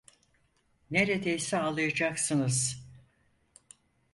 Neredeyse 0.91 1.57
ağlayacaksınız! 1.57 2.85